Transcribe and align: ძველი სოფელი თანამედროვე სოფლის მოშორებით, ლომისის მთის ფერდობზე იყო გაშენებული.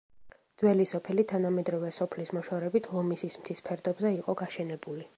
ძველი 0.61 0.87
სოფელი 0.91 1.25
თანამედროვე 1.33 1.93
სოფლის 1.99 2.33
მოშორებით, 2.39 2.91
ლომისის 2.97 3.39
მთის 3.43 3.65
ფერდობზე 3.69 4.19
იყო 4.21 4.41
გაშენებული. 4.45 5.09